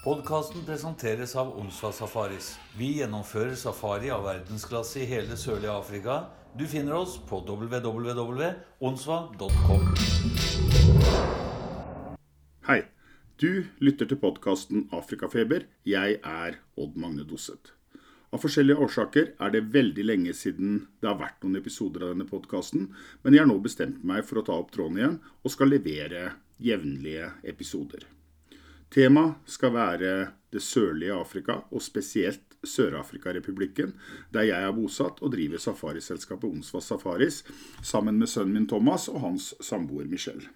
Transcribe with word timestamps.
Podkasten 0.00 0.62
presenteres 0.64 1.34
av 1.36 1.50
Onsdag 1.60 1.92
Safaris. 1.92 2.54
Vi 2.72 3.02
gjennomfører 3.02 3.52
safari 3.60 4.08
av 4.08 4.22
verdensklasse 4.24 5.02
i 5.02 5.08
hele 5.10 5.36
sørlige 5.36 5.74
Afrika. 5.74 6.14
Du 6.56 6.64
finner 6.64 6.96
oss 6.96 7.18
på 7.28 7.36
www.onsva.com. 7.44 9.84
Hei. 12.70 12.80
Du 13.36 13.68
lytter 13.84 14.08
til 14.08 14.16
podkasten 14.22 14.88
Afrikafeber. 14.96 15.66
Jeg 15.84 16.16
er 16.24 16.56
Odd 16.80 16.96
Magne 16.96 17.28
Dosset. 17.28 17.76
Av 18.32 18.40
forskjellige 18.40 18.80
årsaker 18.80 19.36
er 19.36 19.52
det 19.52 19.68
veldig 19.74 20.04
lenge 20.06 20.32
siden 20.38 20.86
det 21.02 21.10
har 21.10 21.18
vært 21.20 21.44
noen 21.44 21.60
episoder 21.60 22.06
av 22.06 22.14
denne 22.14 22.24
podkasten, 22.30 22.88
men 23.20 23.36
jeg 23.36 23.44
har 23.44 23.52
nå 23.52 23.60
bestemt 23.60 24.00
meg 24.00 24.24
for 24.24 24.40
å 24.40 24.46
ta 24.48 24.56
opp 24.64 24.72
tråden 24.72 24.96
igjen 24.96 25.20
og 25.44 25.52
skal 25.52 25.68
levere 25.74 26.40
jevnlige 26.56 27.36
episoder. 27.52 28.08
Temaet 28.90 29.50
skal 29.50 29.74
være 29.74 30.14
det 30.50 30.62
sørlige 30.66 31.14
Afrika, 31.14 31.60
og 31.70 31.82
spesielt 31.82 32.56
Sør-Afrika-republikken, 32.66 33.94
der 34.34 34.48
jeg 34.50 34.66
er 34.66 34.72
bosatt 34.76 35.22
og 35.22 35.32
driver 35.32 35.62
safariselskapet 35.62 36.50
Onsva 36.50 36.82
Safaris 36.84 37.44
sammen 37.82 38.18
med 38.18 38.28
sønnen 38.28 38.58
min 38.58 38.66
Thomas 38.68 39.08
og 39.08 39.22
hans 39.22 39.54
samboer 39.64 40.10
Michelle. 40.10 40.50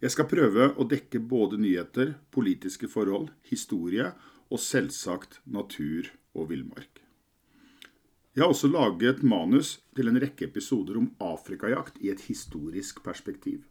Jeg 0.00 0.12
skal 0.12 0.28
prøve 0.28 0.68
å 0.76 0.84
dekke 0.84 1.22
både 1.24 1.58
nyheter, 1.58 2.14
politiske 2.30 2.88
forhold, 2.92 3.30
historie 3.48 4.10
og 4.52 4.60
selvsagt 4.60 5.40
natur 5.48 6.12
og 6.36 6.50
villmark. 6.52 7.00
Jeg 8.36 8.44
har 8.44 8.52
også 8.52 8.68
laget 8.68 9.22
manus 9.24 9.78
til 9.96 10.10
en 10.10 10.20
rekke 10.20 10.50
episoder 10.50 10.98
om 11.00 11.08
afrikajakt 11.24 11.96
i 12.04 12.12
et 12.12 12.20
historisk 12.28 13.00
perspektiv. 13.02 13.64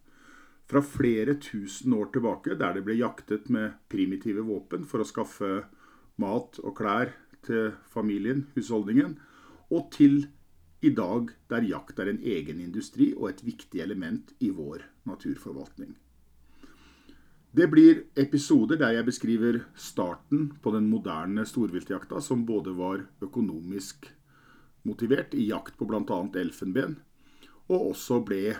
Fra 0.65 0.81
flere 0.81 1.35
tusen 1.37 1.93
år 1.93 2.09
tilbake, 2.13 2.55
der 2.57 2.73
det 2.73 2.85
ble 2.87 2.95
jaktet 2.97 3.51
med 3.53 3.75
primitive 3.91 4.45
våpen 4.47 4.85
for 4.89 5.03
å 5.03 5.07
skaffe 5.07 5.51
mat 6.21 6.57
og 6.63 6.73
klær 6.79 7.11
til 7.45 7.75
familien, 7.91 8.47
husholdningen, 8.55 9.19
og 9.69 9.91
til 9.93 10.25
i 10.85 10.91
dag, 10.93 11.29
der 11.49 11.65
jakt 11.65 11.99
er 12.01 12.09
en 12.11 12.21
egen 12.21 12.59
industri 12.61 13.11
og 13.13 13.29
et 13.29 13.45
viktig 13.45 13.81
element 13.81 14.33
i 14.41 14.51
vår 14.53 14.83
naturforvaltning. 15.09 15.95
Det 17.55 17.69
blir 17.71 18.01
episoder 18.19 18.77
der 18.81 18.97
jeg 18.97 19.07
beskriver 19.07 19.61
starten 19.79 20.49
på 20.61 20.73
den 20.75 20.89
moderne 20.91 21.45
storviltjakta, 21.47 22.19
som 22.19 22.43
både 22.45 22.73
var 22.75 23.05
økonomisk 23.23 24.09
motivert 24.83 25.33
i 25.33 25.47
jakt 25.47 25.77
på 25.79 25.87
bl.a. 25.87 26.19
elfenben, 26.41 26.97
og 27.71 27.93
også 27.93 28.19
ble 28.27 28.57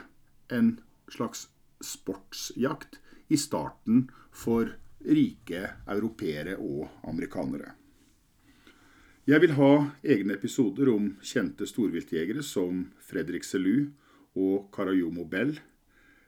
en 0.53 0.77
slags 1.11 1.49
sportsjakt 1.86 3.00
i 3.30 3.38
starten 3.39 4.08
for 4.33 4.73
rike 5.05 5.61
europeere 5.88 6.58
og 6.58 6.89
amerikanere. 7.08 7.75
Jeg 9.25 9.41
vil 9.41 9.55
ha 9.58 9.72
egne 10.06 10.36
episoder 10.38 10.91
om 10.91 11.16
kjente 11.25 11.66
storviltjegere 11.66 12.44
som 12.45 12.83
Fredrik 13.02 13.45
Selu 13.45 13.88
og 14.38 14.67
Karayomo 14.75 15.25
Bell. 15.25 15.56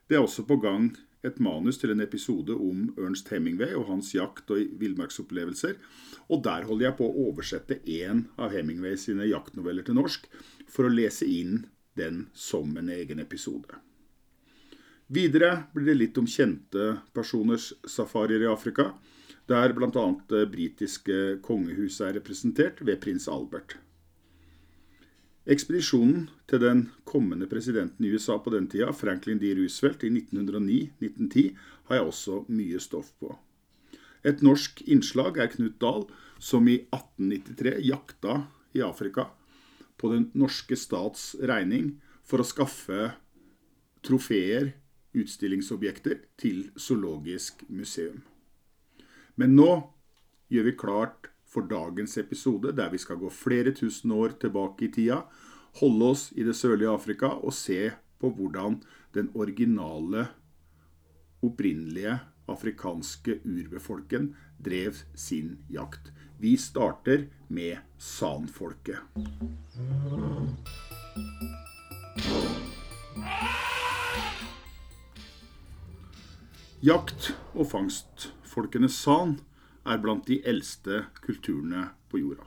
Det 0.09 0.17
er 0.17 0.23
også 0.23 0.47
på 0.49 0.57
gang 0.63 0.89
et 1.25 1.39
manus 1.43 1.77
til 1.77 1.91
en 1.93 2.01
episode 2.01 2.55
om 2.55 2.87
Ernst 2.97 3.29
Hemingway 3.33 3.75
og 3.77 3.87
hans 3.91 4.13
jakt- 4.15 4.49
og 4.53 4.79
villmarksopplevelser. 4.81 5.77
Og 6.29 6.43
der 6.45 6.65
holder 6.65 6.87
jeg 6.87 6.97
på 6.97 7.07
å 7.09 7.27
oversette 7.29 7.81
én 7.85 8.25
av 8.37 8.53
Hemingway 8.55 8.97
sine 8.97 9.27
jaktnoveller 9.29 9.85
til 9.85 9.97
norsk, 9.99 10.25
for 10.69 10.87
å 10.87 10.93
lese 10.93 11.27
inn 11.29 11.67
den 11.97 12.27
som 12.33 12.73
en 12.77 12.89
egen 12.93 13.21
episode. 13.21 13.77
Videre 15.07 15.69
blir 15.71 15.87
det 15.87 15.99
litt 16.01 16.17
om 16.19 16.27
kjente 16.27 16.97
personers 17.15 17.69
safarier 17.87 18.43
i 18.43 18.49
Afrika, 18.51 18.89
der 19.47 19.71
bl.a. 19.71 20.07
det 20.27 20.47
britiske 20.51 21.37
kongehuset 21.45 22.09
er 22.09 22.17
representert 22.19 22.81
ved 22.83 22.99
prins 22.99 23.29
Albert. 23.31 23.77
Ekspedisjonen 25.47 26.25
til 26.51 26.59
den 26.59 26.81
kommende 27.07 27.47
presidenten 27.47 28.03
i 28.03 28.11
USA 28.11 28.35
på 28.43 28.51
den 28.51 28.67
tida, 28.67 28.91
Franklin 28.91 29.39
D. 29.39 29.53
Roosevelt, 29.55 30.03
i 30.03 30.11
1909-1910, 30.11 31.45
har 31.87 31.95
jeg 31.95 32.09
også 32.09 32.41
mye 32.51 32.81
stoff 32.83 33.13
på. 33.21 33.31
Et 34.27 34.43
norsk 34.43 34.81
innslag 34.91 35.39
er 35.39 35.47
Knut 35.53 35.77
Dahl, 35.79 36.03
som 36.35 36.67
i 36.67 36.81
1893 36.91 37.77
jakta 37.87 38.41
i 38.75 38.83
Afrika 38.83 39.29
på 39.97 40.11
den 40.11 40.27
norske 40.35 40.75
stats 40.75 41.31
regning 41.39 41.95
for 42.27 42.43
å 42.43 42.47
skaffe 42.47 43.13
trofeer, 44.03 44.73
utstillingsobjekter, 45.21 46.21
til 46.37 46.69
Zoologisk 46.79 47.63
museum. 47.69 48.21
Men 49.35 49.55
nå 49.57 49.71
gjør 50.51 50.69
vi 50.69 50.77
klart 50.79 51.29
for 51.47 51.67
dagens 51.69 52.17
episode, 52.17 52.73
der 52.75 52.91
vi 52.91 52.99
skal 53.01 53.19
gå 53.21 53.29
flere 53.33 53.73
tusen 53.75 54.11
år 54.11 54.37
tilbake 54.41 54.87
i 54.87 54.91
tida, 54.93 55.21
holde 55.81 56.11
oss 56.13 56.29
i 56.35 56.43
det 56.43 56.55
sørlige 56.57 56.91
Afrika 56.91 57.31
og 57.37 57.53
se 57.53 57.91
på 58.19 58.31
hvordan 58.33 58.81
den 59.13 59.29
originale, 59.37 60.27
opprinnelige 61.45 62.17
afrikanske 62.49 63.39
urbefolken 63.45 64.31
drev 64.65 64.95
sin 65.15 65.57
jakt. 65.69 66.11
Vi 66.39 66.57
starter 66.57 67.27
med 67.49 67.77
sanfolket. 67.97 68.97
Jakt- 76.87 77.33
og 77.57 77.65
fangstfolkene 77.67 78.87
san 78.87 79.33
er 79.83 79.97
blant 79.99 80.27
de 80.29 80.37
eldste 80.47 81.01
kulturene 81.19 81.89
på 82.07 82.21
jorda. 82.21 82.45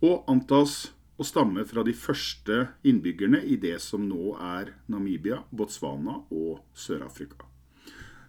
Og 0.00 0.28
antas 0.30 0.92
å 1.20 1.26
stamme 1.26 1.64
fra 1.68 1.82
de 1.84 1.92
første 1.92 2.62
innbyggerne 2.88 3.42
i 3.44 3.58
det 3.60 3.74
som 3.84 4.06
nå 4.08 4.36
er 4.40 4.70
Namibia, 4.88 5.42
Botswana 5.50 6.14
og 6.30 6.62
Sør-Afrika. 6.72 7.44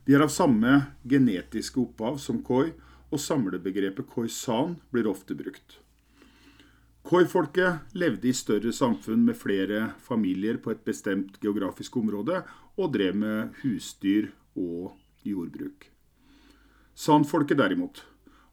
De 0.03 0.17
er 0.17 0.25
av 0.25 0.33
samme 0.33 0.73
genetiske 1.07 1.79
opphav 1.79 2.17
som 2.19 2.41
koi, 2.43 2.73
og 3.13 3.21
samlebegrepet 3.21 4.09
koi-san 4.09 4.75
blir 4.91 5.07
ofte 5.07 5.37
brukt. 5.39 5.77
Koi-folket 7.07 7.95
levde 7.95 8.27
i 8.27 8.35
større 8.35 8.73
samfunn 8.75 9.23
med 9.29 9.39
flere 9.39 9.93
familier 10.03 10.59
på 10.59 10.73
et 10.73 10.83
bestemt 10.83 11.39
geografisk 11.39 11.95
område, 12.01 12.41
og 12.75 12.91
drev 12.97 13.15
med 13.23 13.61
husdyr 13.61 14.33
og 14.57 14.97
jordbruk. 15.31 15.89
San-folket 16.93 17.57
derimot 17.57 18.03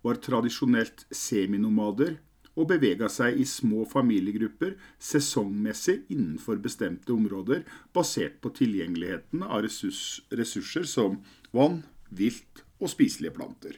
var 0.06 0.20
tradisjonelt 0.24 1.04
seminomader 1.12 2.16
og 2.56 2.68
bevega 2.72 3.08
seg 3.12 3.38
i 3.40 3.46
små 3.48 3.84
familiegrupper 3.88 4.74
sesongmessig 5.00 6.00
innenfor 6.12 6.60
bestemte 6.62 7.12
områder, 7.14 7.62
basert 7.94 8.40
på 8.42 8.52
tilgjengeligheten 8.56 9.44
av 9.46 9.62
ressurs, 9.66 10.20
ressurser 10.32 10.88
som 10.88 11.20
vann, 11.56 11.82
vilt 12.10 12.64
og 12.80 12.90
spiselige 12.90 13.36
planter. 13.36 13.76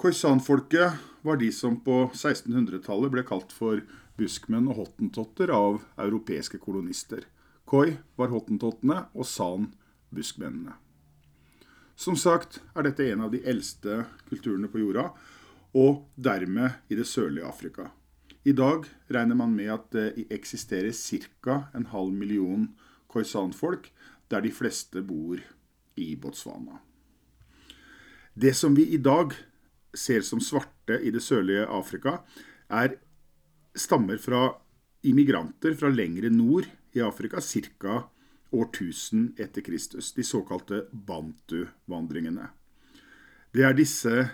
Khoisan-folket 0.00 1.02
var 1.22 1.38
de 1.38 1.52
som 1.54 1.76
på 1.84 2.08
1600-tallet 2.10 3.12
ble 3.12 3.22
kalt 3.26 3.52
for 3.54 3.84
buskmenn 4.18 4.70
og 4.72 4.80
hottentotter 4.80 5.52
av 5.54 5.82
europeiske 6.00 6.58
kolonister. 6.62 7.22
Khoi 7.68 7.92
var 8.18 8.32
hottentottene 8.32 9.04
og 9.14 9.28
san 9.28 9.70
buskmennene. 10.10 10.81
Som 11.96 12.16
sagt 12.16 12.60
er 12.74 12.86
dette 12.86 13.06
en 13.12 13.26
av 13.26 13.32
de 13.32 13.42
eldste 13.48 14.04
kulturene 14.28 14.70
på 14.72 14.80
jorda, 14.82 15.10
og 15.72 16.04
dermed 16.16 16.92
i 16.92 16.96
det 16.98 17.06
sørlige 17.08 17.48
Afrika. 17.48 17.90
I 18.44 18.52
dag 18.56 18.88
regner 19.12 19.38
man 19.38 19.54
med 19.54 19.70
at 19.70 19.90
det 19.94 20.26
eksisterer 20.34 20.92
ca. 20.92 21.68
en 21.74 21.86
halv 21.86 22.12
million 22.12 22.68
khoisan-folk, 23.08 23.92
der 24.28 24.40
de 24.40 24.50
fleste 24.50 25.02
bor 25.02 25.38
i 25.96 26.16
Botswana. 26.16 26.80
Det 28.34 28.54
som 28.56 28.74
vi 28.74 28.88
i 28.94 28.98
dag 28.98 29.34
ser 29.94 30.24
som 30.24 30.40
svarte 30.40 30.96
i 31.04 31.12
det 31.12 31.22
sørlige 31.22 31.68
Afrika, 31.68 32.22
er 32.68 32.96
stammer 33.76 34.16
fra 34.18 34.48
immigranter 35.04 35.76
fra 35.76 35.90
lengre 35.92 36.30
nord 36.32 36.66
i 36.96 37.00
Afrika, 37.04 37.40
ca. 37.40 38.02
årtusen 38.52 39.32
etter 39.40 39.64
Kristus. 39.64 40.12
De 40.12 40.24
såkalte 40.24 40.84
bantu-vandringene. 40.92 42.50
Det 43.52 43.64
er 43.68 43.76
disse 43.76 44.28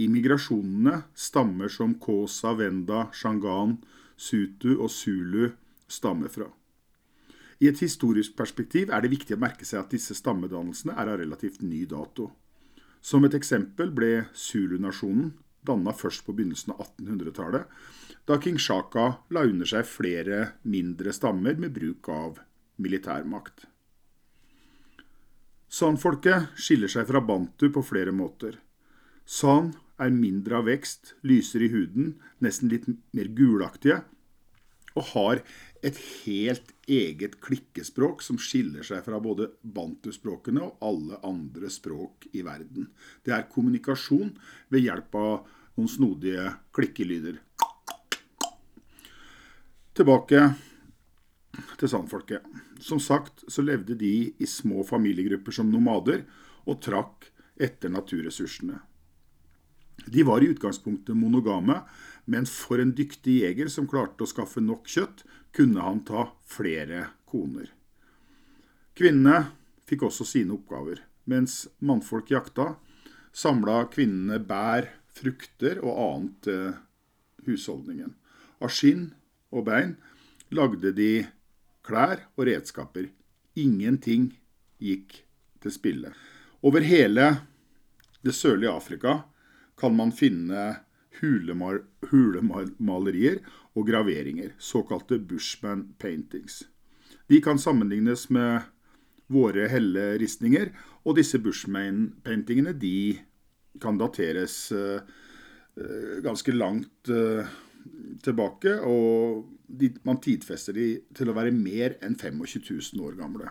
immigrasjonene 0.00 1.04
stammer 1.14 1.70
som 1.72 1.94
Kosa, 2.00 2.52
Wenda, 2.58 3.06
Shangan, 3.12 3.78
Sutu 4.16 4.74
og 4.74 4.90
Zulu 4.90 5.52
stammer 5.88 6.28
fra. 6.28 6.50
I 7.62 7.70
et 7.70 7.80
historisk 7.80 8.34
perspektiv 8.36 8.90
er 8.92 9.04
det 9.04 9.12
viktig 9.14 9.36
å 9.36 9.40
merke 9.40 9.64
seg 9.64 9.84
at 9.84 9.94
disse 9.94 10.16
stammedannelsene 10.18 10.96
er 10.98 11.12
av 11.12 11.20
relativt 11.22 11.62
ny 11.62 11.84
dato. 11.88 12.32
Som 13.00 13.24
et 13.24 13.36
eksempel 13.36 13.92
ble 13.94 14.26
Zulu-nasjonen 14.34 15.32
danna 15.64 15.94
først 15.96 16.26
på 16.26 16.34
begynnelsen 16.36 16.74
av 16.74 16.82
1800-tallet, 16.84 17.68
da 18.28 18.38
king 18.40 18.58
Shaka 18.60 19.06
la 19.32 19.44
under 19.48 19.68
seg 19.68 19.86
flere 19.88 20.40
mindre 20.68 21.12
stammer 21.12 21.56
med 21.60 21.74
bruk 21.76 22.08
av 22.12 22.40
militærmakt. 22.82 23.66
San-folket 25.74 26.54
skiller 26.60 26.90
seg 26.90 27.08
fra 27.08 27.22
bantu 27.24 27.66
på 27.74 27.82
flere 27.82 28.14
måter. 28.14 28.60
San 29.26 29.72
er 29.98 30.12
mindre 30.14 30.60
av 30.60 30.68
vekst, 30.68 31.14
lyser 31.26 31.64
i 31.66 31.70
huden, 31.72 32.14
nesten 32.44 32.70
litt 32.70 32.86
mer 33.14 33.30
gulaktige, 33.34 34.02
og 34.94 35.08
har 35.14 35.40
et 35.84 35.98
helt 36.24 36.70
eget 36.86 37.40
klikkespråk 37.42 38.22
som 38.22 38.38
skiller 38.40 38.86
seg 38.86 39.02
fra 39.06 39.18
både 39.22 39.50
bantuspråkene 39.62 40.62
og 40.62 40.84
alle 40.84 41.18
andre 41.26 41.70
språk 41.72 42.28
i 42.32 42.44
verden. 42.46 42.88
Det 43.26 43.34
er 43.34 43.48
kommunikasjon 43.50 44.30
ved 44.70 44.86
hjelp 44.86 45.18
av 45.18 45.34
noen 45.74 45.90
snodige 45.90 46.46
klikkelyder. 46.76 47.40
Tilbake 49.94 50.46
til 51.80 51.90
sandfolket. 51.90 52.44
Som 52.82 53.00
sagt 53.02 53.44
så 53.50 53.64
levde 53.64 53.96
de 53.98 54.32
i 54.38 54.48
små 54.48 54.84
familiegrupper 54.86 55.54
som 55.54 55.70
nomader, 55.72 56.24
og 56.64 56.80
trakk 56.84 57.28
etter 57.60 57.92
naturressursene. 57.92 58.80
De 60.06 60.24
var 60.26 60.42
i 60.42 60.50
utgangspunktet 60.50 61.16
monogame, 61.16 61.82
men 62.24 62.46
for 62.48 62.80
en 62.80 62.94
dyktig 62.96 63.40
jeger 63.42 63.70
som 63.72 63.88
klarte 63.88 64.24
å 64.24 64.28
skaffe 64.28 64.62
nok 64.64 64.88
kjøtt, 64.90 65.22
kunne 65.54 65.84
han 65.84 66.02
ta 66.08 66.26
flere 66.48 67.06
koner. 67.30 67.68
Kvinnene 68.94 69.52
fikk 69.88 70.06
også 70.08 70.26
sine 70.26 70.56
oppgaver. 70.56 71.02
Mens 71.30 71.64
mannfolk 71.84 72.32
jakta, 72.34 72.74
samla 73.32 73.84
kvinnene 73.92 74.40
bær, 74.42 74.88
frukter 75.14 75.78
og 75.84 75.94
annet 75.94 76.40
til 76.46 76.64
husholdningen. 77.46 78.14
Av 78.64 78.72
skinn 78.72 79.12
og 79.54 79.66
bein 79.68 79.94
lagde 80.54 80.92
de 80.96 81.26
klær 81.84 82.26
og 82.36 82.46
redskaper. 82.48 83.10
Ingenting 83.54 84.32
gikk 84.82 85.24
til 85.62 85.72
spille. 85.74 86.12
Over 86.64 86.80
hele 86.84 87.28
det 88.24 88.34
sørlige 88.34 88.72
Afrika 88.72 89.22
kan 89.78 89.96
man 89.96 90.12
finne 90.12 90.76
hulemalerier 92.10 93.38
og 93.74 93.86
graveringer, 93.88 94.50
såkalte 94.58 95.18
Bushman 95.18 95.94
paintings. 95.98 96.64
De 97.28 97.40
kan 97.40 97.58
sammenlignes 97.58 98.30
med 98.30 98.60
våre 99.32 99.68
helleristninger, 99.72 100.70
og 101.04 101.16
disse 101.18 101.38
Bushman-paintingene 101.40 102.74
de 102.76 103.18
kan 103.82 103.98
dateres 103.98 104.72
uh, 104.72 105.00
ganske 106.24 106.52
langt 106.54 107.08
uh, 107.10 107.44
tilbake, 108.24 108.78
og 108.80 109.44
de, 109.66 109.90
man 110.06 110.20
tidfester 110.22 110.76
de 110.76 110.88
til 111.16 111.30
å 111.30 111.36
være 111.36 111.54
mer 111.54 111.98
enn 112.04 112.16
25 112.16 112.64
000 112.94 113.04
år 113.04 113.18
gamle. 113.18 113.50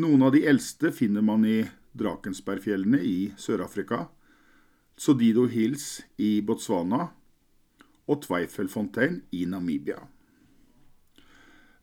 Noen 0.00 0.26
av 0.26 0.34
de 0.34 0.42
eldste 0.50 0.90
finner 0.94 1.22
man 1.22 1.44
i 1.46 1.60
Drakensbergfjellene 1.94 2.98
i 3.06 3.18
Sør-Afrika, 3.38 4.08
Sodido 4.98 5.46
Hills 5.50 6.02
i 6.18 6.40
Botswana 6.42 7.08
og 8.10 8.20
Twyfelfontein 8.24 9.20
i 9.34 9.44
Namibia. 9.50 10.00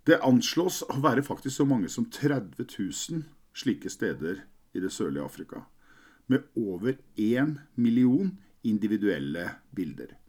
Det 0.07 0.19
anslås 0.25 0.81
å 0.89 0.97
være 1.03 1.23
faktisk 1.23 1.61
så 1.61 1.67
mange 1.67 1.91
som 1.91 2.07
30 2.09 2.65
000 2.65 3.23
slike 3.53 3.91
steder 3.91 4.41
i 4.73 4.81
det 4.81 4.91
sørlige 4.93 5.27
Afrika, 5.27 5.65
med 6.27 6.47
over 6.55 6.97
én 7.19 7.59
million 7.75 8.31
individuelle 8.63 9.49
bilder. 9.75 10.20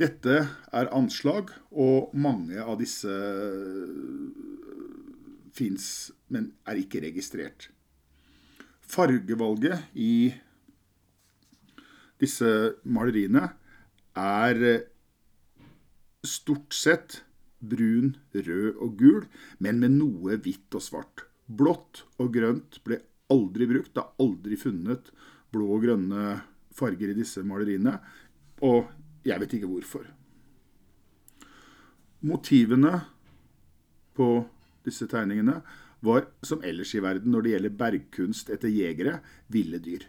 Dette 0.00 0.36
er 0.72 0.88
anslag, 0.96 1.50
og 1.76 2.14
mange 2.16 2.56
av 2.56 2.78
disse 2.80 3.12
fins, 5.52 5.88
men 6.32 6.54
er 6.64 6.78
ikke 6.80 7.02
registrert. 7.04 7.66
Fargevalget 8.80 9.90
i 10.00 10.30
disse 12.20 12.48
maleriene 12.88 13.50
er 14.16 14.62
stort 16.24 16.72
sett 16.76 17.20
brun, 17.60 18.14
rød 18.32 18.80
og 18.80 18.96
gul, 18.96 19.26
men 19.60 19.82
med 19.82 19.98
noe 19.98 20.38
hvitt 20.40 20.78
og 20.80 20.84
svart. 20.84 21.26
Blått 21.44 22.06
og 22.16 22.32
grønt 22.38 22.80
ble 22.86 23.02
aldri 23.30 23.68
brukt. 23.68 23.92
Det 23.92 24.00
er 24.00 24.24
aldri 24.24 24.56
funnet 24.60 25.12
blå 25.52 25.68
og 25.76 25.84
grønne 25.84 26.38
farger 26.76 27.12
i 27.12 27.18
disse 27.20 27.44
maleriene. 27.44 27.98
Og 28.64 28.88
jeg 29.24 29.40
vet 29.40 29.54
ikke 29.56 29.70
hvorfor. 29.70 30.06
Motivene 32.20 33.00
på 34.16 34.30
disse 34.84 35.08
tegningene 35.08 35.60
var 36.04 36.26
som 36.44 36.62
ellers 36.64 36.94
i 36.96 37.02
verden 37.04 37.32
når 37.32 37.44
det 37.44 37.54
gjelder 37.54 37.76
bergkunst 37.82 38.50
etter 38.52 38.72
jegere, 38.72 39.18
ville 39.48 39.80
dyr. 39.82 40.06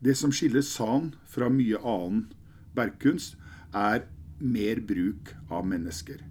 Det 0.00 0.16
som 0.16 0.32
skiller 0.32 0.64
san 0.64 1.12
fra 1.28 1.50
mye 1.52 1.80
annen 1.82 2.28
bergkunst, 2.76 3.36
er 3.74 4.06
mer 4.40 4.80
bruk 4.80 5.34
av 5.50 5.66
mennesker. 5.68 6.22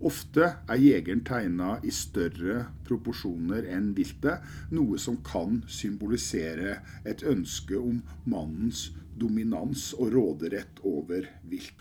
Ofte 0.00 0.46
er 0.64 0.80
jegeren 0.80 1.20
tegna 1.28 1.74
i 1.84 1.90
større 1.92 2.62
proporsjoner 2.88 3.66
enn 3.68 3.90
viltet, 3.96 4.40
noe 4.72 4.96
som 4.96 5.18
kan 5.26 5.58
symbolisere 5.68 6.78
et 7.04 7.20
ønske 7.28 7.76
om 7.76 7.98
mannens 8.24 8.86
dominans 9.20 9.90
og 9.98 10.14
råderett 10.14 10.80
over 10.88 11.26
vilt. 11.50 11.74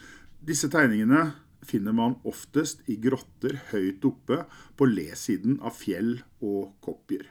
Disse 0.44 0.68
tegningene 0.72 1.30
finner 1.64 1.96
man 1.96 2.18
oftest 2.28 2.84
i 2.92 2.98
grotter 3.00 3.56
høyt 3.72 4.04
oppe 4.08 4.42
på 4.76 4.88
lesiden 4.90 5.60
av 5.64 5.78
fjell 5.80 6.18
og 6.44 6.74
koppier. 6.84 7.24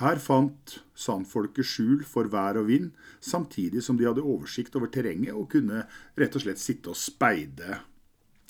Her 0.00 0.20
fant 0.22 0.76
sandfolket 0.96 1.66
skjul 1.66 2.04
for 2.08 2.30
vær 2.32 2.60
og 2.62 2.70
vind, 2.70 2.92
samtidig 3.20 3.82
som 3.84 3.98
de 3.98 4.06
hadde 4.06 4.22
oversikt 4.22 4.78
over 4.78 4.88
terrenget 4.94 5.34
og 5.34 5.50
kunne 5.52 5.82
rett 6.16 6.38
og 6.38 6.46
slett 6.46 6.62
sitte 6.62 6.94
og 6.94 6.98
speide 6.98 7.82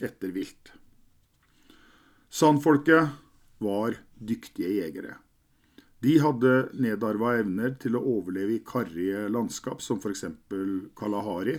etter 0.00 0.36
vilt. 0.36 0.74
Sandfolket 2.30 3.10
var 3.58 3.96
dyktige 4.22 4.70
jegere. 4.78 5.16
De 6.00 6.14
hadde 6.22 6.70
nedarva 6.80 7.34
evner 7.40 7.74
til 7.82 7.98
å 7.98 8.04
overleve 8.14 8.54
i 8.56 8.62
karrige 8.64 9.26
landskap, 9.28 9.82
som 9.84 9.98
f.eks. 10.00 10.24
Kalahari. 10.96 11.58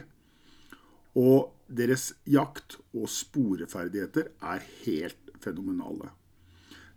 Og 1.19 1.51
deres 1.67 2.13
jakt- 2.23 2.79
og 2.95 3.11
sporeferdigheter 3.11 4.31
er 4.39 4.63
helt 4.85 5.35
fenomenale. 5.43 6.09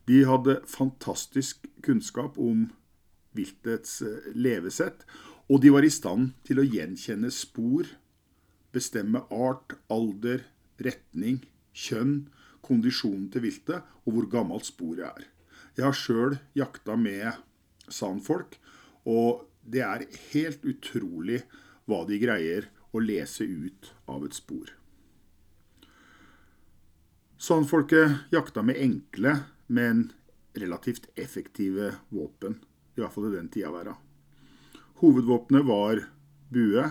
De 0.06 0.22
hadde 0.28 0.60
fantastisk 0.68 1.66
kunnskap 1.84 2.38
om 2.38 2.68
viltets 3.34 4.00
eh, 4.06 4.30
levesett, 4.36 5.02
og 5.50 5.60
de 5.64 5.72
var 5.74 5.84
i 5.84 5.92
stand 5.92 6.32
til 6.46 6.60
å 6.60 6.66
gjenkjenne 6.68 7.30
spor, 7.34 7.88
bestemme 8.72 9.24
art, 9.34 9.76
alder, 9.92 10.46
retning, 10.80 11.42
kjønn, 11.74 12.28
kondisjonen 12.64 13.28
til 13.32 13.44
viltet 13.46 13.82
og 14.04 14.16
hvor 14.16 14.28
gammelt 14.32 14.68
sporet 14.68 15.06
er. 15.06 15.26
Jeg 15.76 15.86
har 15.88 15.98
sjøl 15.98 16.38
jakta 16.56 16.96
med 16.96 17.40
sandfolk, 17.90 18.56
og 19.04 19.44
det 19.64 19.82
er 19.84 20.06
helt 20.32 20.64
utrolig 20.64 21.42
hva 21.88 22.04
de 22.08 22.18
greier 22.22 22.68
å 22.94 23.02
lese 23.02 23.44
ut 23.44 23.90
av 24.08 24.24
et 24.26 24.36
spor. 24.36 24.70
Sandfolket 27.44 28.30
jakta 28.32 28.62
med 28.64 28.78
enkle, 28.80 29.34
men 29.66 30.06
relativt 30.54 31.10
effektive 31.18 31.90
våpen 32.14 32.60
i 32.94 33.02
hvert 33.02 33.12
fall 33.12 33.26
i 33.28 33.34
den 33.34 33.50
tida 33.52 33.72
verda. 33.74 33.96
Hovedvåpenet 35.02 35.66
var 35.66 36.04
bue 36.54 36.84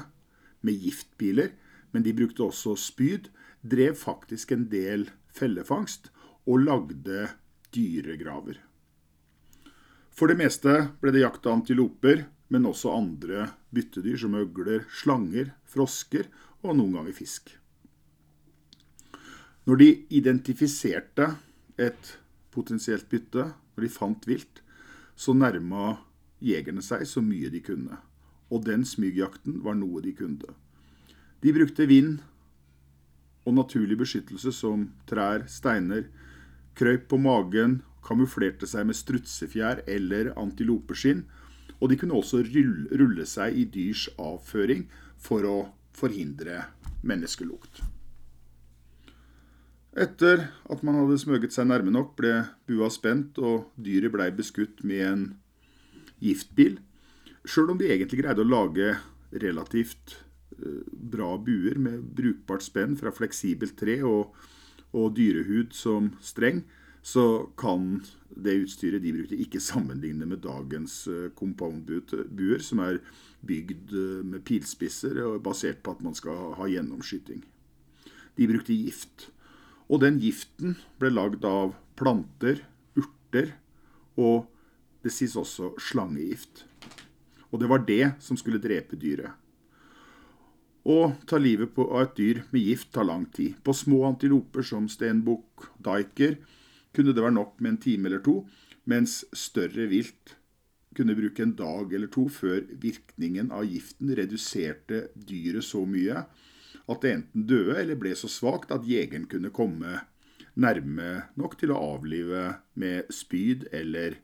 med 0.62 0.84
giftpiler, 0.84 1.54
men 1.96 2.04
de 2.04 2.14
brukte 2.16 2.44
også 2.44 2.76
spyd, 2.80 3.30
drev 3.64 3.96
faktisk 3.96 4.52
en 4.52 4.68
del 4.72 5.08
fellefangst 5.34 6.12
og 6.46 6.64
lagde 6.68 7.28
dyregraver. 7.74 8.60
For 10.14 10.30
det 10.30 10.38
meste 10.38 10.76
ble 11.02 11.14
det 11.14 11.24
jakta 11.24 11.54
antiloper, 11.54 12.28
men 12.54 12.70
også 12.70 12.94
andre 12.94 13.48
byttedyr 13.74 14.20
som 14.22 14.36
øgler, 14.38 14.86
slanger, 14.94 15.56
frosker 15.66 16.30
og 16.62 16.78
noen 16.78 17.00
ganger 17.00 17.16
fisk. 17.18 17.56
Når 19.66 19.80
de 19.80 19.90
identifiserte 20.14 21.32
et 21.82 22.18
potensielt 22.54 23.08
bytte, 23.10 23.48
når 23.74 23.86
de 23.86 23.90
fant 23.90 24.28
vilt, 24.30 24.62
så 25.16 25.34
nærma 25.34 25.96
jegerne 26.44 26.84
seg 26.84 27.08
så 27.10 27.24
mye 27.24 27.50
de 27.50 27.64
kunne. 27.64 27.98
Og 28.54 28.68
den 28.68 28.84
smygjakten 28.86 29.62
var 29.66 29.78
noe 29.80 30.04
de 30.04 30.14
kunne. 30.18 30.54
De 31.42 31.54
brukte 31.56 31.88
vind 31.90 32.20
og 33.44 33.58
naturlig 33.58 33.98
beskyttelse 34.00 34.54
som 34.56 34.88
trær, 35.10 35.46
steiner, 35.52 36.08
krøyp 36.78 37.08
på 37.12 37.20
magen, 37.22 37.82
kamuflerte 38.04 38.68
seg 38.68 38.88
med 38.90 38.98
strutsefjær 38.98 39.84
eller 39.90 40.34
antilopeskinn, 40.40 41.24
og 41.80 41.92
de 41.92 41.98
kunne 42.00 42.16
også 42.16 42.44
rulle 42.44 43.26
seg 43.28 43.58
i 43.60 43.66
dyrs 43.68 44.08
avføring 44.22 44.88
for 45.20 45.48
å 45.48 45.58
forhindre 45.96 46.64
menneskelukt. 47.04 47.84
Etter 49.94 50.48
at 50.74 50.82
man 50.82 50.98
hadde 50.98 51.20
smøget 51.22 51.54
seg 51.54 51.68
nærme 51.70 51.94
nok, 51.94 52.16
ble 52.18 52.34
bua 52.66 52.90
spent, 52.90 53.38
og 53.38 53.70
dyret 53.78 54.14
blei 54.16 54.32
beskutt 54.34 54.82
med 54.82 55.04
en 55.06 55.26
giftbil. 56.24 56.80
Sjøl 57.46 57.76
om 57.76 57.82
de 57.82 57.92
egentlig 57.92 58.24
greide 58.24 58.42
å 58.42 58.50
lage 58.50 58.96
relativt 59.44 60.18
bra 60.92 61.36
buer 61.38 61.80
med 61.82 62.04
brukbart 62.18 62.66
spenn 62.66 62.98
fra 63.00 63.14
fleksibelt 63.16 63.76
tre 63.80 64.00
og, 64.08 64.34
og 64.94 65.14
dyrehud 65.18 65.74
som 65.76 66.12
streng, 66.24 66.64
så 67.04 67.52
kan 67.60 68.00
det 68.32 68.56
utstyret 68.64 69.04
de 69.04 69.12
brukte, 69.14 69.38
ikke 69.38 69.60
sammenligne 69.62 70.26
med 70.26 70.42
dagens 70.46 71.04
eh, 71.12 71.30
compound-buer, 71.36 72.64
som 72.64 72.80
er 72.80 73.02
bygd 73.46 73.92
eh, 73.92 74.22
med 74.24 74.46
pilspisser 74.48 75.20
og 75.26 75.42
basert 75.44 75.84
på 75.84 75.94
at 75.94 76.04
man 76.06 76.16
skal 76.16 76.56
ha 76.58 76.70
gjennomskyting. 76.72 77.44
De 78.40 78.48
brukte 78.50 78.74
gift. 78.74 79.28
Og 79.92 80.00
den 80.02 80.18
giften 80.24 80.78
ble 80.98 81.12
lagd 81.12 81.44
av 81.46 81.76
planter, 82.00 82.64
urter 82.96 83.52
og 84.16 84.48
det 85.04 85.12
sies 85.12 85.36
også 85.38 85.74
slangegift. 85.84 86.64
Og 87.52 87.60
det 87.62 87.70
var 87.70 87.84
det 87.86 88.16
som 88.24 88.40
skulle 88.40 88.64
drepe 88.64 88.98
dyret. 88.98 89.36
Å 90.84 91.14
ta 91.30 91.40
livet 91.40 91.78
av 91.80 92.02
et 92.02 92.16
dyr 92.18 92.42
med 92.52 92.66
gift 92.66 92.92
tar 92.92 93.08
lang 93.08 93.26
tid. 93.32 93.56
På 93.64 93.72
små 93.72 94.02
antiloper 94.10 94.66
som 94.68 94.90
steinbukk, 94.92 95.70
daiker, 95.80 96.38
kunne 96.94 97.16
det 97.16 97.24
være 97.24 97.38
nok 97.38 97.60
med 97.62 97.74
en 97.74 97.84
time 97.86 98.10
eller 98.10 98.24
to, 98.24 98.42
mens 98.90 99.22
større 99.32 99.88
vilt 99.92 100.36
kunne 100.94 101.16
bruke 101.18 101.42
en 101.42 101.56
dag 101.58 101.94
eller 101.96 102.12
to 102.12 102.28
før 102.30 102.62
virkningen 102.84 103.50
av 103.56 103.66
giften 103.66 104.12
reduserte 104.14 105.08
dyret 105.16 105.66
så 105.66 105.86
mye 105.90 106.26
at 106.84 107.00
det 107.02 107.14
enten 107.16 107.46
døde 107.50 107.78
eller 107.80 107.98
ble 108.00 108.12
så 108.20 108.30
svakt 108.30 108.74
at 108.76 108.86
jegeren 108.86 109.26
kunne 109.32 109.54
komme 109.56 110.02
nærme 110.60 111.24
nok 111.40 111.56
til 111.58 111.74
å 111.74 111.80
avlive 111.96 112.44
med 112.78 113.10
spyd 113.14 113.70
eller 113.74 114.20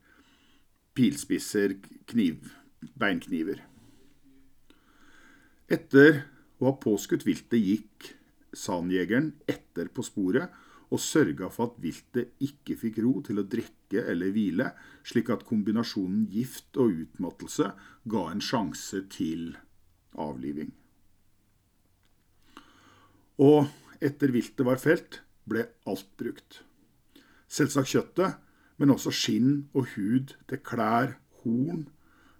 pilspisser, 0.98 1.78
kniv, 2.12 2.52
beinkniver. 3.00 3.64
Etter 5.70 6.26
å 6.60 6.70
ha 6.70 6.76
påskutt 6.80 7.26
viltet 7.28 7.62
gikk 7.64 8.10
sanjegeren 8.56 9.32
etter 9.50 9.90
på 9.94 10.04
sporet 10.06 10.52
og 10.90 11.02
sørga 11.02 11.52
for 11.54 11.70
at 11.70 11.82
viltet 11.84 12.34
ikke 12.44 12.78
fikk 12.80 13.00
ro 13.06 13.20
til 13.26 13.42
å 13.42 13.46
drikke 13.46 14.04
eller 14.10 14.34
hvile, 14.34 14.72
slik 15.06 15.30
at 15.34 15.46
kombinasjonen 15.46 16.26
gift 16.34 16.78
og 16.82 16.96
utmattelse 17.06 17.72
ga 18.10 18.24
en 18.32 18.42
sjanse 18.42 19.04
til 19.14 19.52
avliving. 20.18 20.72
Og 23.40 23.70
etter 24.04 24.34
viltet 24.34 24.66
var 24.66 24.82
felt, 24.82 25.22
ble 25.50 25.68
alt 25.90 26.10
brukt. 26.20 26.64
Selvsagt 27.50 27.94
kjøttet, 27.94 28.38
men 28.82 28.94
også 28.94 29.14
skinn 29.14 29.70
og 29.78 29.94
hud 29.96 30.36
til 30.50 30.62
klær, 30.66 31.18
horn, 31.44 31.88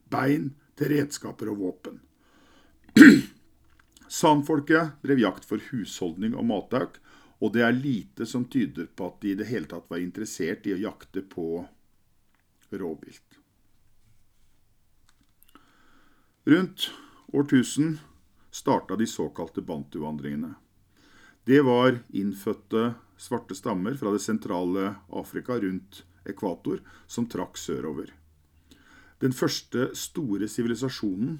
bein 0.10 0.54
til 0.80 0.94
redskaper 0.96 1.52
og 1.54 1.62
våpen. 1.64 2.02
Sanfolket 4.10 5.02
drev 5.06 5.22
jakt 5.22 5.46
for 5.46 5.62
husholdning 5.70 6.34
og 6.34 6.48
mattak, 6.50 6.98
og 7.40 7.54
det 7.54 7.62
er 7.64 7.76
lite 7.76 8.26
som 8.28 8.48
tyder 8.50 8.90
på 8.98 9.08
at 9.12 9.20
de 9.22 9.32
i 9.32 9.38
det 9.38 9.48
hele 9.52 9.70
tatt 9.70 9.86
var 9.92 10.02
interessert 10.02 10.66
i 10.68 10.74
å 10.74 10.82
jakte 10.82 11.22
på 11.22 11.62
rovvilt. 12.74 13.38
Rundt 16.50 16.90
årtusen 17.38 18.00
starta 18.52 18.98
de 18.98 19.06
såkalte 19.08 19.62
bantuvandringene. 19.62 20.56
Det 21.46 21.62
var 21.62 22.02
innfødte 22.10 22.96
svarte 23.20 23.56
stammer 23.56 23.94
fra 23.94 24.12
det 24.16 24.24
sentrale 24.24 24.96
Afrika 25.14 25.60
rundt 25.62 26.04
ekvator 26.26 26.82
som 27.08 27.30
trakk 27.30 27.58
sørover. 27.58 28.10
Den 29.20 29.36
første 29.36 29.90
store 29.98 30.48
sivilisasjonen 30.48 31.40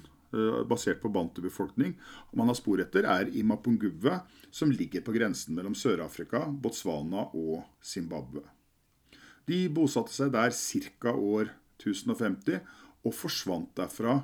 basert 0.70 1.00
på 1.02 1.10
bantubefolkning 1.10 1.96
man 2.38 2.50
har 2.50 2.58
spor 2.58 2.82
etter, 2.82 3.06
er 3.06 3.30
i 3.34 3.42
Mapungubwe, 3.42 4.20
som 4.50 4.70
ligger 4.70 5.02
på 5.06 5.14
grensen 5.16 5.56
mellom 5.56 5.74
Sør-Afrika, 5.74 6.44
Botswana 6.50 7.26
og 7.34 7.64
Zimbabwe. 7.82 8.44
De 9.50 9.64
bosatte 9.74 10.14
seg 10.14 10.30
der 10.34 10.54
ca. 10.54 11.14
år 11.14 11.50
1050 11.80 12.60
og 13.06 13.16
forsvant 13.16 13.72
derfra 13.78 14.20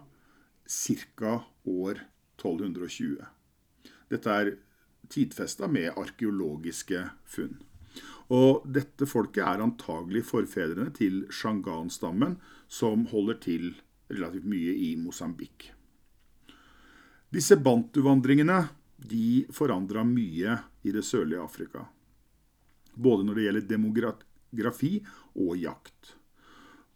ca. 0.67 1.33
år 1.67 2.03
1220. 2.37 3.25
Dette 4.13 4.37
er 4.41 4.53
tidfesta 5.11 5.67
med 5.71 5.97
arkeologiske 5.97 7.03
funn. 7.27 7.57
Og 8.35 8.67
dette 8.67 9.07
folket 9.07 9.45
er 9.47 9.63
antagelig 9.63 10.25
forfedrene 10.27 10.91
til 10.95 11.25
shangan-stammen, 11.31 12.37
som 12.69 13.07
holder 13.13 13.39
til 13.43 13.69
relativt 14.11 14.47
mye 14.51 14.75
i 14.75 14.95
Mosambik. 14.99 15.71
Disse 17.33 17.57
bantuvandringene 17.59 18.61
de 18.97 19.47
forandra 19.53 20.05
mye 20.07 20.59
i 20.87 20.93
det 20.95 21.03
sørlige 21.05 21.43
Afrika. 21.43 21.83
Både 22.95 23.27
når 23.27 23.35
det 23.35 23.47
gjelder 23.47 23.67
demografi 23.73 24.93
og 25.35 25.57
jakt. 25.61 26.15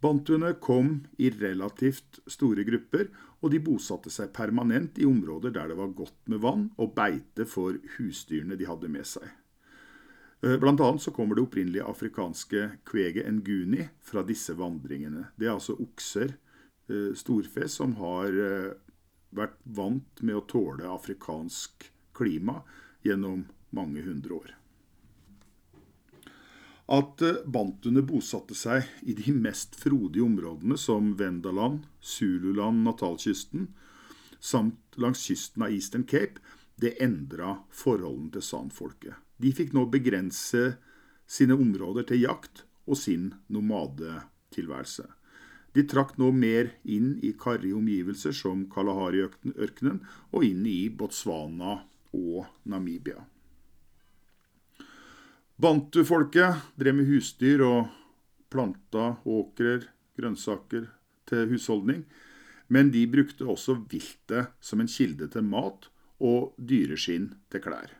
Bantuene 0.01 0.55
kom 0.63 0.95
i 1.21 1.29
relativt 1.35 2.23
store 2.31 2.65
grupper, 2.65 3.11
og 3.41 3.53
de 3.53 3.61
bosatte 3.65 4.13
seg 4.13 4.33
permanent 4.37 4.97
i 5.01 5.09
områder 5.09 5.53
der 5.53 5.73
det 5.73 5.77
var 5.77 5.93
godt 5.97 6.33
med 6.33 6.41
vann 6.41 6.67
og 6.81 6.95
beite 6.97 7.45
for 7.49 7.77
husdyrene 7.99 8.57
de 8.57 8.69
hadde 8.69 8.89
med 8.93 9.09
seg. 9.09 9.27
Eh, 10.41 10.57
blant 10.61 10.81
annet 10.81 11.05
så 11.05 11.13
kommer 11.13 11.37
det 11.37 11.45
opprinnelige 11.45 11.85
afrikanske 11.85 12.69
kveget 12.89 13.29
nguni 13.41 13.89
fra 14.05 14.25
disse 14.25 14.57
vandringene. 14.57 15.27
Det 15.37 15.49
er 15.49 15.57
altså 15.57 15.77
okser, 15.77 16.33
eh, 16.89 17.11
storfe, 17.17 17.69
som 17.69 17.97
har 18.01 18.41
eh, 18.45 18.73
vært 19.37 19.59
vant 19.65 20.23
med 20.23 20.37
å 20.39 20.47
tåle 20.51 20.89
afrikansk 20.91 21.91
klima 22.17 22.61
gjennom 23.07 23.47
mange 23.77 24.03
hundre 24.05 24.35
år. 24.41 24.57
At 26.91 27.21
bantene 27.23 27.51
bantuene 27.55 28.03
bosatte 28.03 28.57
seg 28.59 28.89
i 29.07 29.15
de 29.15 29.31
mest 29.31 29.77
frodige 29.79 30.25
områdene 30.27 30.75
som 30.79 31.13
Vendaland, 31.19 31.85
Zululand, 32.03 32.83
Natalkysten, 32.83 33.69
samt 34.41 34.99
langs 34.99 35.23
kysten 35.23 35.63
av 35.63 35.71
Eastern 35.71 36.03
Cape, 36.03 36.43
det 36.81 36.97
endra 37.05 37.61
forholdene 37.71 38.33
til 38.35 38.43
sanfolket. 38.43 39.15
De 39.39 39.53
fikk 39.55 39.71
nå 39.77 39.85
begrense 39.93 40.65
sine 41.31 41.55
områder 41.55 42.09
til 42.11 42.25
jakt 42.25 42.65
og 42.91 42.99
sin 42.99 43.31
nomadetilværelse. 43.53 45.07
De 45.75 45.85
trakk 45.87 46.17
nå 46.19 46.33
mer 46.35 46.73
inn 46.83 47.13
i 47.23 47.33
karrige 47.39 47.77
omgivelser 47.79 48.35
som 48.35 48.65
Kalahari-ørkenen 48.73 50.01
og 50.33 50.47
inn 50.47 50.65
i 50.67 50.89
Botswana 50.91 51.77
og 52.17 52.49
Namibia. 52.67 53.23
Bantu-folket 55.61 56.73
drev 56.81 56.97
med 56.97 57.11
husdyr 57.11 57.63
og 57.67 57.91
planta 58.51 59.13
åkrer, 59.29 59.85
grønnsaker 60.19 60.89
til 61.31 61.47
husholdning, 61.53 62.03
men 62.73 62.91
de 62.95 63.05
brukte 63.11 63.47
også 63.47 63.77
viltet 63.91 64.55
som 64.65 64.81
en 64.81 64.91
kilde 64.91 65.29
til 65.31 65.47
mat 65.47 65.91
og 66.21 66.55
dyreskinn 66.57 67.31
til 67.53 67.63
klær. 67.65 67.93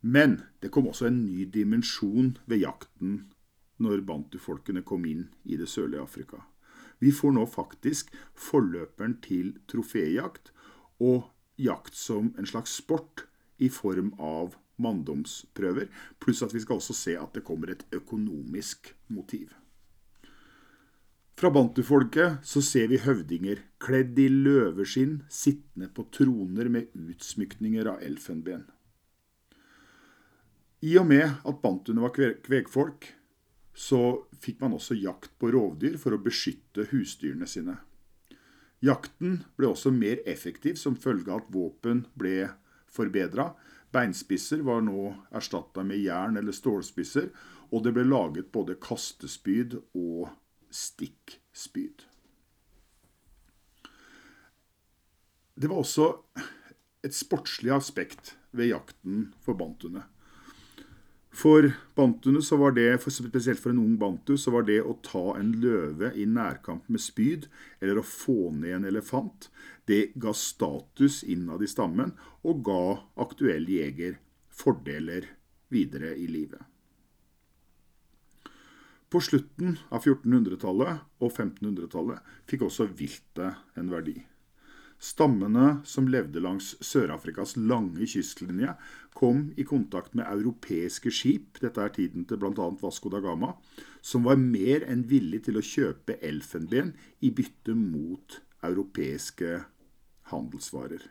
Men 0.00 0.40
det 0.60 0.72
kom 0.72 0.88
også 0.90 1.08
en 1.08 1.22
ny 1.24 1.46
dimensjon 1.48 2.34
ved 2.50 2.64
jakten 2.64 3.22
når 3.82 4.04
bantufolkene 4.06 4.84
kom 4.86 5.06
inn 5.08 5.28
i 5.44 5.58
det 5.60 5.68
sørlige 5.70 6.02
Afrika. 6.02 6.42
Vi 7.02 7.12
får 7.12 7.34
nå 7.36 7.46
faktisk 7.50 8.12
forløperen 8.38 9.18
til 9.24 9.56
troféjakt 9.70 10.52
og 11.02 11.30
jakt 11.60 11.96
som 11.98 12.32
en 12.38 12.46
slags 12.46 12.76
sport 12.78 13.26
i 13.58 13.68
form 13.70 14.12
av 14.18 14.54
manndomsprøver, 14.82 15.90
pluss 16.18 16.42
at 16.42 16.54
vi 16.54 16.62
skal 16.62 16.80
også 16.80 16.96
se 16.98 17.18
at 17.18 17.34
det 17.36 17.44
kommer 17.46 17.70
et 17.70 17.84
økonomisk 17.94 18.94
motiv. 19.14 19.52
Fra 21.34 21.50
bantufolket 21.50 22.46
så 22.46 22.62
ser 22.62 22.88
vi 22.92 23.00
høvdinger 23.02 23.64
kledd 23.82 24.18
i 24.22 24.28
løveskinn 24.30 25.18
sittende 25.30 25.88
på 25.90 26.06
troner 26.14 26.70
med 26.70 26.94
utsmykninger 26.94 27.90
av 27.90 28.02
elfenben. 28.06 28.62
I 30.84 30.94
og 31.00 31.08
med 31.10 31.24
at 31.26 31.60
bantuene 31.62 32.04
var 32.04 32.14
kvegfolk, 32.14 33.08
så 33.74 34.26
fikk 34.40 34.60
man 34.62 34.76
også 34.76 34.94
jakt 34.94 35.32
på 35.38 35.50
rovdyr 35.50 35.98
for 35.98 36.14
å 36.14 36.22
beskytte 36.22 36.86
husdyrene 36.92 37.48
sine. 37.50 37.76
Jakten 38.84 39.40
ble 39.58 39.70
også 39.72 39.90
mer 39.94 40.20
effektiv 40.28 40.78
som 40.78 40.96
følge 41.00 41.32
av 41.32 41.42
at 41.42 41.52
våpen 41.54 42.04
ble 42.18 42.50
forbedra. 42.92 43.50
Beinspisser 43.94 44.62
var 44.66 44.82
nå 44.84 45.10
erstatta 45.34 45.84
med 45.86 46.02
jern- 46.04 46.38
eller 46.38 46.54
stålspisser, 46.54 47.30
og 47.72 47.84
det 47.84 47.94
ble 47.96 48.04
laget 48.06 48.52
både 48.54 48.76
kastespyd 48.78 49.78
og 49.94 50.30
stikkspyd. 50.70 52.06
Det 55.54 55.70
var 55.70 55.82
også 55.82 56.08
et 57.06 57.14
sportslig 57.14 57.72
aspekt 57.74 58.34
ved 58.54 58.72
jakten 58.72 59.30
for 59.44 59.58
bantuene. 59.58 60.04
For 61.34 61.66
bantuene 61.98 62.42
så 62.46 62.56
var 62.60 62.76
det, 62.76 63.00
for 63.02 63.10
spesielt 63.10 63.58
for 63.58 63.74
en 63.74 63.80
ung 63.82 63.96
bantu, 63.98 64.36
så 64.38 64.52
var 64.54 64.68
det 64.68 64.78
å 64.86 64.94
ta 65.02 65.34
en 65.34 65.50
løve 65.58 66.12
i 66.14 66.28
nærkamp 66.30 66.86
med 66.86 67.02
spyd, 67.02 67.48
eller 67.82 67.98
å 67.98 68.06
få 68.06 68.52
ned 68.54 68.76
en 68.76 68.86
elefant, 68.92 69.48
det 69.90 70.14
ga 70.14 70.30
status 70.30 71.24
innad 71.26 71.64
i 71.64 71.70
stammen 71.70 72.14
og 72.46 72.62
ga 72.68 72.84
aktuell 73.26 73.66
jeger 73.68 74.20
fordeler 74.54 75.26
videre 75.74 76.14
i 76.14 76.28
livet. 76.30 76.62
På 79.10 79.20
slutten 79.22 79.76
av 79.90 80.06
1400-tallet 80.06 81.02
og 81.22 81.28
1500-tallet 81.28 82.30
fikk 82.50 82.64
også 82.66 82.86
viltet 82.94 83.78
en 83.78 83.90
verdi. 83.90 84.16
Stammene 85.04 85.82
som 85.84 86.06
levde 86.08 86.40
langs 86.42 86.72
Sør-Afrikas 86.82 87.56
lange 87.58 88.06
kystlinje, 88.08 88.72
kom 89.14 89.52
i 89.56 89.64
kontakt 89.64 90.16
med 90.18 90.26
europeiske 90.26 91.12
skip, 91.14 91.60
dette 91.62 91.80
er 91.80 91.92
tiden 91.94 92.26
til 92.28 92.40
bl.a. 92.42 92.68
Vasco 92.82 93.12
da 93.12 93.22
Gama, 93.22 93.54
som 94.02 94.26
var 94.26 94.40
mer 94.40 94.84
enn 94.90 95.06
villig 95.08 95.44
til 95.46 95.60
å 95.60 95.64
kjøpe 95.64 96.18
elfenben 96.18 96.92
i 97.22 97.30
bytte 97.34 97.76
mot 97.78 98.40
europeiske 98.66 99.60
handelsvarer. 100.32 101.04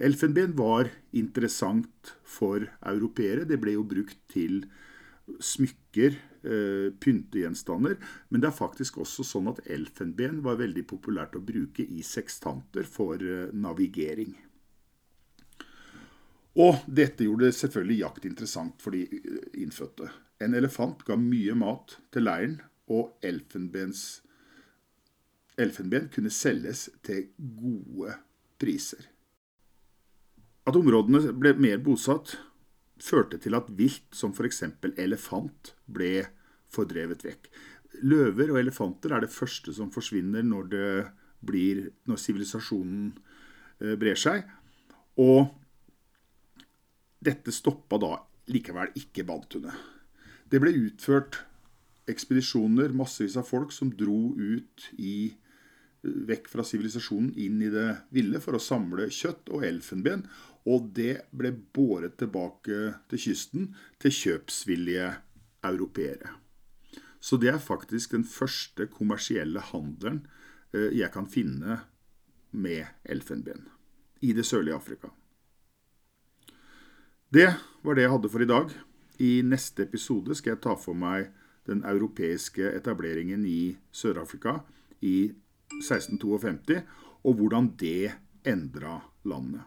Elfenben 0.00 0.54
var 0.56 0.88
interessant 1.12 2.14
for 2.24 2.64
europeere. 2.88 3.44
Det 3.44 3.58
ble 3.60 3.74
jo 3.74 3.84
brukt 3.84 4.16
til 4.32 4.62
smykker, 5.44 6.16
eh, 6.42 6.88
pyntegjenstander. 7.00 7.98
Men 8.30 8.40
det 8.40 8.48
er 8.48 8.56
faktisk 8.56 8.98
også 9.04 9.24
sånn 9.24 9.50
at 9.52 9.60
elfenben 9.68 10.40
var 10.42 10.56
veldig 10.56 10.86
populært 10.88 11.36
å 11.36 11.44
bruke 11.44 11.84
i 11.84 12.02
sekstanter 12.02 12.88
for 12.88 13.16
eh, 13.20 13.52
navigering. 13.52 14.34
Og 16.58 16.80
dette 16.90 17.24
gjorde 17.26 17.52
selvfølgelig 17.54 18.00
jakt 18.00 18.26
interessant 18.26 18.82
for 18.82 18.90
de 18.96 19.04
eh, 19.06 19.62
innfødte. 19.62 20.10
En 20.42 20.54
elefant 20.56 21.04
ga 21.06 21.16
mye 21.20 21.54
mat 21.54 21.98
til 22.10 22.26
leiren, 22.26 22.60
og 22.90 23.12
elfenben 23.22 23.94
kunne 26.10 26.32
selges 26.34 26.88
til 27.06 27.28
gode 27.38 28.16
priser. 28.58 29.04
At 30.66 30.76
områdene 30.76 31.32
ble 31.38 31.54
mer 31.54 31.78
bosatt, 31.84 32.34
førte 33.00 33.38
til 33.40 33.54
at 33.56 33.70
vilt 33.78 34.10
som 34.12 34.34
f.eks. 34.34 34.62
elefant 34.98 35.74
ble 35.86 36.26
fordrevet 36.70 37.22
vekk. 37.24 37.46
Løver 38.02 38.50
og 38.52 38.58
elefanter 38.60 39.14
er 39.14 39.20
det 39.24 39.32
første 39.32 39.72
som 39.74 39.90
forsvinner 39.94 40.42
når, 40.46 40.66
når 41.40 42.20
sivilisasjonen 42.20 43.12
eh, 43.14 43.94
brer 44.00 44.18
seg. 44.18 44.50
Og 45.20 45.46
dette 47.20 47.52
stoppa 47.52 47.98
da 48.00 48.14
likevel 48.50 48.92
ikke 48.98 49.26
bantuene. 49.28 49.74
Det 50.50 50.58
ble 50.62 50.72
utført 50.74 51.42
ekspedisjoner, 52.10 52.94
massevis 52.96 53.36
av 53.38 53.46
folk 53.46 53.74
som 53.74 53.92
dro 53.94 54.32
ut 54.34 54.88
i 54.98 55.30
vekk 56.00 56.48
fra 56.48 56.64
sivilisasjonen 56.64 57.34
inn 57.38 57.60
i 57.62 57.68
det 57.70 57.88
ville 58.14 58.40
for 58.40 58.56
å 58.56 58.62
samle 58.62 59.10
kjøtt 59.12 59.52
og 59.52 59.66
elfenben. 59.68 60.24
Og 60.68 60.90
det 60.96 61.26
ble 61.36 61.52
båret 61.76 62.18
tilbake 62.20 62.94
til 63.10 63.22
kysten 63.28 63.70
til 64.00 64.16
kjøpsvillige 64.16 65.12
europeere. 65.66 66.34
Så 67.20 67.36
det 67.36 67.52
er 67.52 67.60
faktisk 67.60 68.16
den 68.16 68.24
første 68.24 68.86
kommersielle 68.88 69.60
handelen 69.70 70.22
eh, 70.72 70.88
jeg 70.96 71.12
kan 71.12 71.28
finne 71.28 71.82
med 72.50 72.88
elfenben 73.04 73.68
i 74.24 74.32
det 74.36 74.46
sørlige 74.48 74.76
Afrika. 74.80 75.12
Det 77.30 77.46
var 77.82 77.94
det 77.94 78.02
jeg 78.02 78.10
hadde 78.10 78.28
for 78.32 78.42
i 78.42 78.48
dag. 78.48 78.72
I 79.22 79.28
neste 79.46 79.84
episode 79.86 80.34
skal 80.34 80.56
jeg 80.56 80.62
ta 80.64 80.72
for 80.74 80.98
meg 80.98 81.28
den 81.68 81.84
europeiske 81.86 82.72
etableringen 82.74 83.44
i 83.46 83.76
Sør-Afrika 83.94 84.56
i 85.06 85.30
1652, 85.78 86.80
og 87.22 87.38
hvordan 87.38 87.68
det 87.78 88.16
endra 88.42 88.96
landet. 89.22 89.62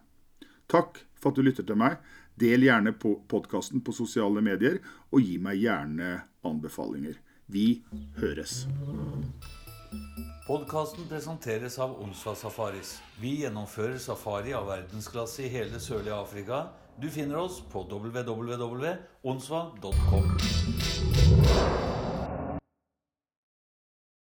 Takk 0.67 0.99
for 1.15 1.31
at 1.31 1.39
du 1.39 1.47
lytter 1.47 1.63
til 1.63 1.79
meg. 1.79 1.95
Del 2.35 2.67
gjerne 2.67 2.97
podkasten 2.99 3.79
på 3.79 3.95
sosiale 3.95 4.43
medier, 4.43 4.81
og 5.15 5.23
gi 5.23 5.39
meg 5.39 5.63
gjerne 5.63 6.11
anbefalinger. 6.43 7.15
Vi 7.47 7.79
høres. 8.19 8.65
Podkasten 10.43 11.07
presenteres 11.07 11.79
av 11.79 11.95
Onsva 12.03 12.35
Safaris. 12.35 12.97
Vi 13.23 13.37
gjennomfører 13.45 14.01
safari 14.03 14.51
av 14.51 14.67
verdensklasse 14.67 15.45
i 15.45 15.53
hele 15.53 15.79
sørlige 15.79 16.19
Afrika. 16.19 16.65
Du 17.01 17.09
finner 17.09 17.37
oss 17.37 17.63
på 17.71 17.83
www.onsva.com. 17.83 20.37